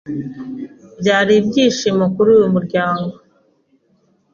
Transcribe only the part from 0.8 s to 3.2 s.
byari ibyishimo kuri uyu muryango